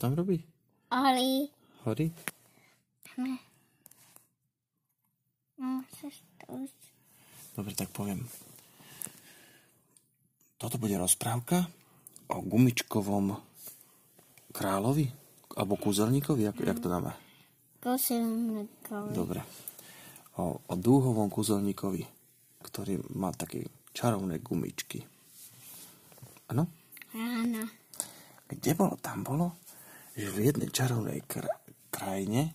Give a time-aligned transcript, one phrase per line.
[0.00, 0.40] tam robí?
[1.84, 2.08] Oli.
[6.40, 6.72] To už.
[7.52, 8.24] Dobre, tak poviem.
[10.56, 11.68] Toto bude rozprávka
[12.32, 13.36] o gumičkovom
[14.56, 15.12] kráľovi?
[15.60, 16.48] Alebo kúzelníkovi?
[16.48, 17.12] Jak, jak to dáme?
[17.84, 19.12] Kosilníkovi.
[19.12, 19.44] Dobre.
[20.40, 22.08] O, o dúhovom kúzelníkovi,
[22.64, 25.04] ktorý má také čarovné gumičky.
[26.48, 26.64] Áno?
[27.12, 27.68] Áno.
[28.48, 28.96] Kde bolo?
[28.98, 29.59] Tam bolo,
[30.20, 31.56] že v jednej čarovnej kra-
[31.88, 32.52] krajine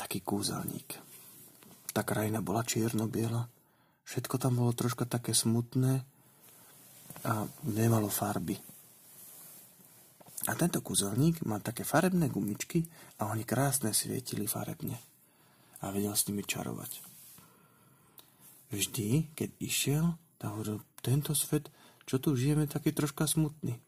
[0.00, 0.96] taký kúzelník.
[1.92, 3.46] Tá krajina bola čierno-biela,
[4.08, 6.02] všetko tam bolo troška také smutné
[7.28, 8.56] a nemalo farby.
[10.44, 12.84] A tento kúzelník mal také farebné gumičky
[13.20, 14.96] a oni krásne svietili farebne.
[15.80, 17.00] A vedel s nimi čarovať.
[18.72, 20.04] Vždy, keď išiel,
[20.36, 21.68] tak hovoril, tento svet,
[22.04, 23.80] čo tu žijeme, taký troška smutný.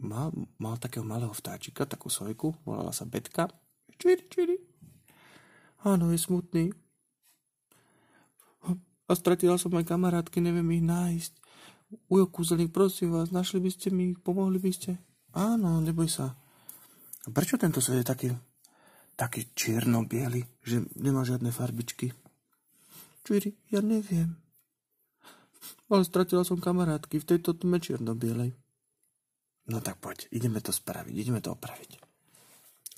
[0.00, 3.52] Mal, mal takého malého vtáčika, takú sojku, volala sa Betka.
[4.00, 4.56] Čiri, čiri.
[5.84, 6.72] Áno, je smutný.
[9.10, 11.32] A stratila som aj kamarátky, neviem ich nájsť.
[12.06, 14.96] Ujo kúzelník, prosím vás, našli by ste mi pomohli by ste?
[15.34, 16.32] Áno, neboj sa.
[17.26, 18.28] A prečo tento svet je taký,
[19.18, 22.14] taký čierno-biely, že nemá žiadne farbičky?
[23.26, 24.38] Čiri, ja neviem.
[25.90, 28.54] Ale stratila som kamarátky v tejto tme čierno-bielej.
[29.70, 32.02] No tak poď, ideme to spraviť, ideme to opraviť.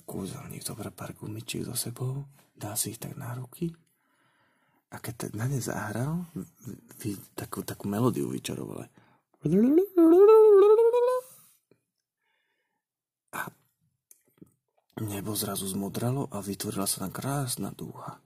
[0.09, 2.25] Kúzelník zobrá pár gumičiek so sebou,
[2.57, 3.69] dá si ich tak na ruky
[4.93, 6.29] a keď na ne zahral,
[7.01, 8.85] vy, takú, takú melódiu vyčaroval.
[13.33, 13.41] A
[15.01, 18.21] nebo zrazu zmodralo a vytvorila sa tam krásna dúha.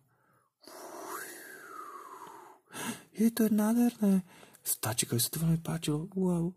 [3.16, 4.22] Je to nádherné.
[4.62, 6.12] Vtáčikovi sa to veľmi páčilo.
[6.14, 6.52] Wow.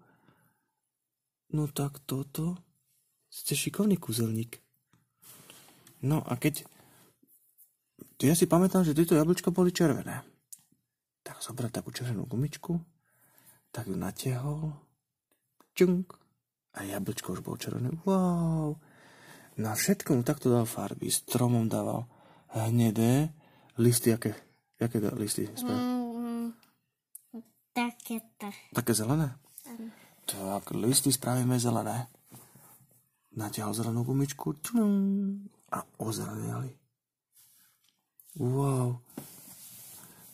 [1.50, 2.58] No tak toto.
[3.30, 4.58] Ste šikovný kúzelník.
[6.02, 6.66] No a keď
[8.20, 10.26] ja si pamätám, že tieto jablčka boli červené.
[11.22, 12.76] Tak zobral takú červenú gumičku,
[13.70, 14.74] tak ju natiahol,
[15.78, 16.20] čunk,
[16.74, 17.90] a jablčko už bolo červené.
[18.06, 18.78] Wow!
[19.58, 21.10] Na všetko mu takto dal farby.
[21.10, 22.06] Stromom dával
[22.54, 23.34] hnedé
[23.76, 24.34] listy, aké,
[24.78, 25.50] aké listy?
[25.60, 26.54] Mm,
[27.74, 28.48] takéto.
[28.72, 29.34] Také zelené?
[30.30, 32.06] Tak, listy spravíme zelené.
[33.34, 34.54] Natiahol zelenú gumičku
[35.74, 36.70] a ozelenili.
[38.38, 39.02] Wow.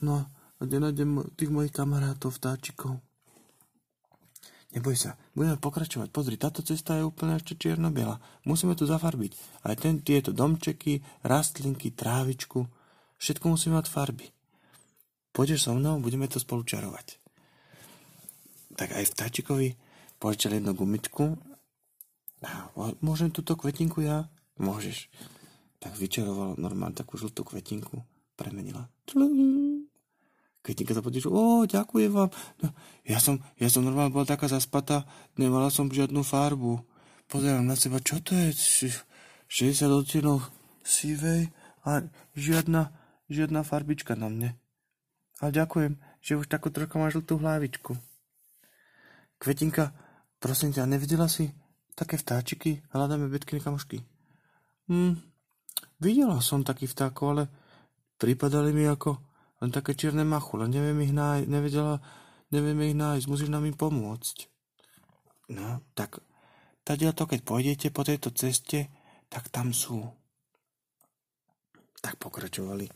[0.05, 3.01] No kde nájdem tých mojich kamarátov, vtáčikov?
[4.73, 6.09] Neboj sa, budeme pokračovať.
[6.13, 8.21] Pozri, táto cesta je úplne ešte čierno-biela.
[8.45, 9.65] Musíme tu zafarbiť.
[9.65, 12.69] Aj ten, tieto domčeky, rastlinky, trávičku.
[13.17, 14.29] Všetko musí mať farby.
[15.33, 17.17] Pôjdeš so mnou, budeme to spolu čarovať.
[18.77, 19.86] Tak aj vtáčikovi
[20.19, 21.37] požičal jednu gumičku.
[22.45, 24.29] A môžem túto kvetinku ja?
[24.57, 25.09] Môžeš
[25.87, 28.01] tak vyčaroval normálne takú žltú kvetinku,
[28.35, 28.89] premenila.
[30.67, 32.31] Kvetinka to podíš, o, ďakujem vám.
[32.59, 32.75] No,
[33.07, 35.07] ja, som, ja som normálne bola taká zaspatá,
[35.39, 36.83] nemala som žiadnu farbu.
[37.31, 38.51] Pozerám na seba, čo to je?
[39.47, 40.43] 60 odtienov
[40.83, 41.55] sivej
[41.87, 42.03] a
[42.35, 42.91] žiadna,
[43.31, 44.51] žiadna farbička na mne.
[45.39, 47.95] Ale ďakujem, že už takú trochu má žltú hlavičku.
[49.39, 49.95] Kvetinka,
[50.39, 51.51] prosím ťa, nevidela si
[51.97, 52.85] také vtáčiky?
[52.93, 54.05] Hľadáme betky kamošky.
[54.89, 55.19] Hm,
[55.97, 57.45] Videla som takých vtákov, ale
[58.21, 59.17] pripadali mi ako
[59.65, 60.69] len také čierne machule.
[60.69, 62.05] Neviem ich nájsť, nevedela,
[62.53, 64.37] neviem ich nájsť, musíš nám im pomôcť.
[65.57, 66.21] No, tak
[66.85, 68.93] tady to, keď pôjdete po tejto ceste,
[69.33, 70.05] tak tam sú.
[72.05, 72.87] Tak pokračovali.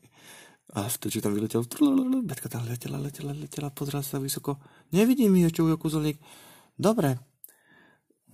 [0.80, 1.66] A vtedy tam vyletel,
[2.24, 4.56] Betka tam letela, letela, letela, pozrela sa vysoko.
[4.96, 6.16] Nevidím ich ešte kúzelník.
[6.80, 7.20] Dobre,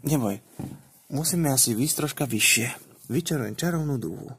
[0.06, 0.38] neboj,
[1.10, 2.66] musíme asi výsť troška vyššie.
[3.10, 4.30] Vyčarujem čarovnú dúhu.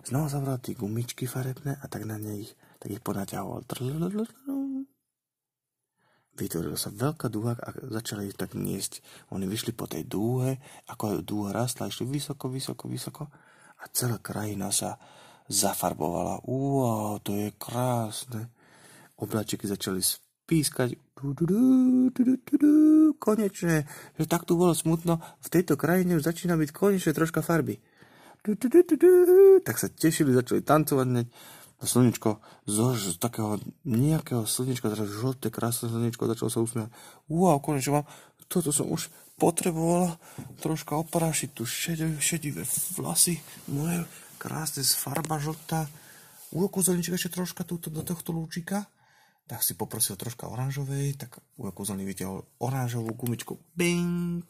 [0.00, 2.48] Znova zabral tie gumičky farebné a tak na nej
[2.80, 3.68] tak ich ponaťahoval.
[6.40, 7.68] Vytvorila sa veľká dúha a
[8.00, 9.04] začali ich tak niesť.
[9.36, 10.56] Oni vyšli po tej dúhe,
[10.88, 13.28] ako dúha rastla, išli vysoko, vysoko, vysoko
[13.76, 14.96] a celá krajina sa
[15.52, 16.48] zafarbovala.
[16.48, 18.48] Wow, to je krásne.
[19.20, 20.00] Obláčiky začali
[20.50, 20.98] spískať.
[23.22, 23.86] Konečne,
[24.18, 25.22] že tak tu bolo smutno.
[25.38, 27.78] V tejto krajine už začína byť konečne troška farby
[29.64, 31.28] tak sa tešili, začali tancovať hneď.
[31.80, 33.56] A slnečko z, z takého
[33.88, 36.92] nejakého slnečka, teraz žlté, krásne slnečko, začalo sa usmiať.
[37.32, 38.06] Wow, konečne mám,
[38.52, 39.08] toto som už
[39.40, 40.20] potrebovala
[40.60, 42.68] troška oprášiť tu šedivé, šedivé
[43.00, 43.40] vlasy,
[43.72, 44.04] moje
[44.36, 45.88] krásne farba žltá.
[46.52, 48.84] Ujo, kúzelníček ešte troška túto, do tohto lúčika.
[49.50, 53.58] Tak si poprosil troška oranžovej, tak kúzelník vytiahol oranžovú gumičku.
[53.74, 54.46] Bing!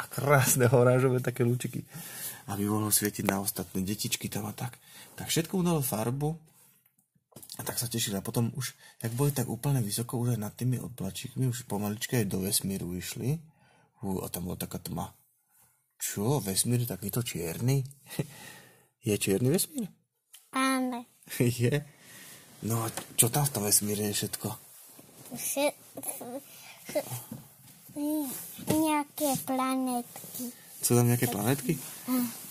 [0.00, 1.84] A krásne oranžové také lúčiky.
[2.48, 4.80] Aby mohlo svietiť na ostatné detičky tam a tak.
[5.20, 6.32] Tak všetko udalo farbu
[7.58, 8.16] a tak sa tešili.
[8.16, 8.72] A potom už,
[9.04, 12.96] jak boli tak úplne vysoko, už aj nad tými oblačíkmi, už pomaličke aj do vesmíru
[12.96, 13.36] išli.
[14.00, 15.12] Ú, a tam bola taká tma.
[16.00, 17.84] Čo, vesmír takýto čierny?
[19.04, 19.92] je čierny vesmír?
[20.56, 21.04] Áno.
[21.60, 21.99] je?
[22.60, 24.48] No a čo tam v tom vesmíre je všetko?
[25.32, 25.76] Vše-
[28.66, 30.44] Nejaké planetky.
[30.80, 31.76] Sú tam nejaké planetky?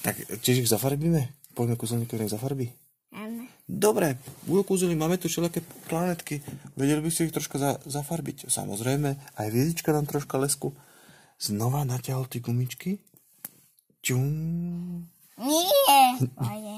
[0.01, 1.29] Tak čiže ich zafarbíme?
[1.53, 2.69] Poďme kúzelníkovi nech zafarbí.
[3.09, 3.49] Áno.
[3.65, 6.45] Dobre, Ujo Kúzeli, máme tu všelijaké planetky.
[6.77, 8.45] Vedeli by si ich troška za, zafarbiť.
[8.45, 10.77] Samozrejme, aj Viedička nám troška lesku.
[11.35, 13.01] Znova natiahol tie gumičky.
[13.99, 14.29] Čum.
[15.35, 16.05] Nie,
[16.37, 16.77] moje.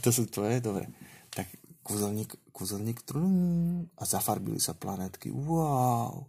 [0.00, 0.62] to sú tvoje?
[0.62, 0.86] Dobre.
[1.84, 5.28] Kúzelník, kúzelník trum, a zafarbili sa planetky.
[5.28, 6.26] Wow.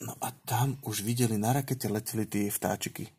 [0.00, 3.10] No a tam už videli na rakete leteli tie vtáčiky.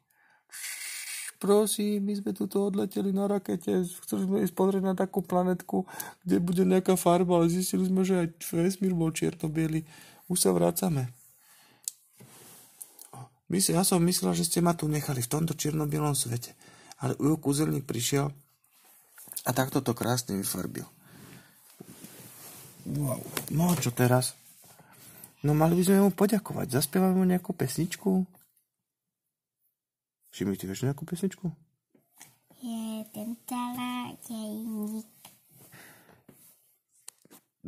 [1.38, 5.86] Prosím, my sme tuto odleteli na rakete, chceli sme ísť pozrieť na takú planetku,
[6.26, 9.46] kde bude nejaká farba, ale zistili sme, že aj vesmír bol čierno
[10.26, 11.14] Už sa vracame.
[13.54, 15.86] Mysl, ja som myslel, že ste ma tu nechali v tomto čierno
[16.18, 16.58] svete.
[16.98, 18.34] Ale Ujo Kúzelník prišiel
[19.46, 20.90] a takto to krásne vyfarbil.
[22.88, 23.19] Wow.
[23.51, 24.31] No a čo teraz?
[25.44, 26.80] No mali by sme mu poďakovať.
[26.80, 28.24] Zaspievame mu nejakú pesničku?
[30.31, 31.51] Šimi, ty vieš nejakú pesničku?
[32.63, 35.12] Jeden taladejník.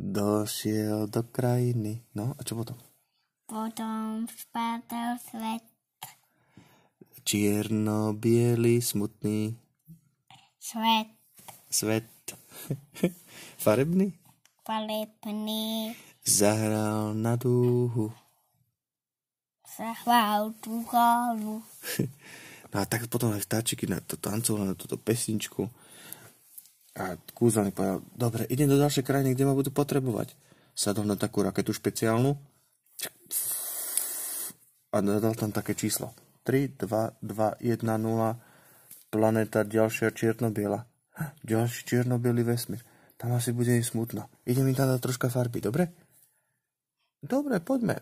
[0.00, 2.00] Došiel do krajiny.
[2.16, 2.80] No, a čo potom?
[3.44, 5.64] Potom spadal svet.
[7.20, 9.52] Čierno-biely, smutný
[10.56, 11.20] Svet
[11.70, 12.10] svet.
[13.64, 14.12] Farebný?
[14.64, 15.96] Palebný.
[16.24, 18.12] Zahral na dúhu.
[19.64, 21.62] Zahval tú hlavu.
[22.70, 25.66] No a tak potom aj vtáčiky na to tancovali, na túto pesničku.
[26.94, 30.38] A kúzelník povedal, dobre, idem do ďalšej krajiny, kde ma budú potrebovať.
[30.70, 32.38] Sadol na takú raketu špeciálnu
[34.90, 36.14] a dal tam také číslo.
[36.46, 38.38] 3, 2, 2, 1, 0,
[39.10, 40.86] planéta ďalšia čierno-biela.
[41.46, 42.82] Ďalší čierno-bielý vesmír.
[43.20, 44.32] Tam asi bude im smutno.
[44.48, 45.92] Idem im tam dať troška farby, dobre?
[47.20, 48.00] Dobre, poďme.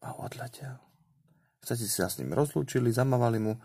[0.00, 0.80] A odletel.
[1.60, 3.60] Chcete sa s ním rozlúčili, zamávali mu.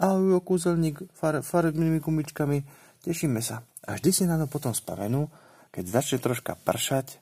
[0.00, 2.64] Ahoj, kúzelník, far, farebnými gumičkami.
[3.04, 3.60] Tešíme sa.
[3.84, 5.28] A vždy si na to potom spavenú,
[5.68, 7.20] keď začne troška pršať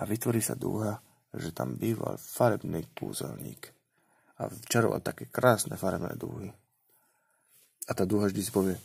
[0.00, 1.04] a vytvorí sa dúha,
[1.36, 3.76] že tam býval farebný kúzelník.
[4.40, 6.48] A včaroval také krásne farebné dúhy.
[7.86, 8.80] A tá dúha vždy si povie,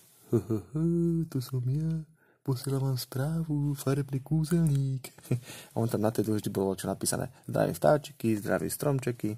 [1.31, 2.03] to som ja,
[2.47, 5.11] posielam vám správu, farebný kúzelník.
[5.75, 9.35] A on tam na tej vždy bolo čo napísané, zdraví vtáčiky, zdraví stromčeky,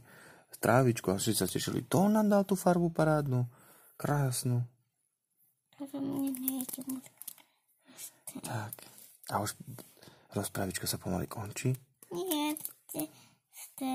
[0.60, 1.88] trávičku a všetci sa tešili.
[1.88, 3.48] To on nám dal tú farbu parádnu,
[3.96, 4.62] krásnu.
[8.44, 8.74] Tak.
[9.32, 9.56] A už
[10.36, 11.72] rozprávička sa pomaly končí.
[12.12, 12.60] Nie,
[13.56, 13.94] ste,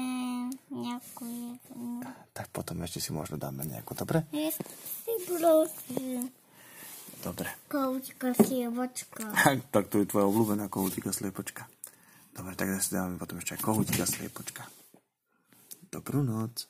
[0.72, 2.00] nejakú jednu.
[2.32, 4.24] Tak potom ešte si možno dáme nejakú, dobre?
[4.32, 6.32] Je si prosím.
[7.24, 7.48] Dobre.
[7.72, 9.24] Koučka, sievočka.
[9.72, 11.64] tak to je tvoja obľúbená kohútika sliepočka.
[12.36, 14.68] Dobre, tak si dáme potom ešte aj kohútika sliepočka.
[15.88, 16.68] Dobrú noc.